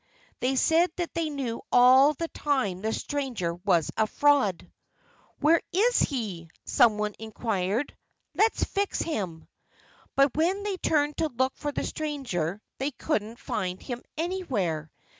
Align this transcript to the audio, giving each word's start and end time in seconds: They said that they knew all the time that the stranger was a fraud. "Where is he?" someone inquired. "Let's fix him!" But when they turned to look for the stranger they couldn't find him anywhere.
They 0.39 0.55
said 0.55 0.89
that 0.95 1.13
they 1.13 1.29
knew 1.29 1.61
all 1.71 2.15
the 2.15 2.27
time 2.29 2.81
that 2.81 2.87
the 2.95 2.99
stranger 2.99 3.53
was 3.53 3.91
a 3.95 4.07
fraud. 4.07 4.67
"Where 5.39 5.61
is 5.71 5.99
he?" 5.99 6.49
someone 6.65 7.13
inquired. 7.19 7.95
"Let's 8.33 8.63
fix 8.63 8.99
him!" 8.99 9.47
But 10.15 10.35
when 10.35 10.63
they 10.63 10.77
turned 10.77 11.17
to 11.17 11.27
look 11.27 11.55
for 11.55 11.71
the 11.71 11.83
stranger 11.85 12.63
they 12.79 12.89
couldn't 12.89 13.37
find 13.37 13.79
him 13.79 14.01
anywhere. 14.17 14.89